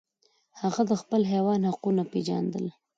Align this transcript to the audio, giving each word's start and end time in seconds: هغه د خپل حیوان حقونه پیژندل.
هغه 0.61 0.81
د 0.89 0.91
خپل 1.01 1.21
حیوان 1.31 1.61
حقونه 1.69 2.03
پیژندل. 2.11 2.65